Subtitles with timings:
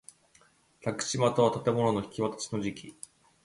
[0.81, 2.95] 宅地又は建物の引渡しの時期